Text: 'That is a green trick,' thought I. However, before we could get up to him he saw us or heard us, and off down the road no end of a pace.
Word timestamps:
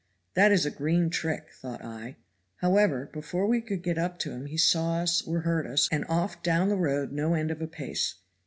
'That 0.33 0.51
is 0.51 0.65
a 0.65 0.71
green 0.71 1.11
trick,' 1.11 1.51
thought 1.53 1.85
I. 1.85 2.15
However, 2.55 3.11
before 3.13 3.45
we 3.45 3.61
could 3.61 3.83
get 3.83 3.99
up 3.99 4.17
to 4.21 4.31
him 4.31 4.47
he 4.47 4.57
saw 4.57 4.95
us 5.03 5.21
or 5.21 5.41
heard 5.41 5.67
us, 5.67 5.87
and 5.91 6.05
off 6.05 6.41
down 6.41 6.69
the 6.69 6.75
road 6.75 7.11
no 7.11 7.35
end 7.35 7.51
of 7.51 7.61
a 7.61 7.67
pace. 7.67 8.15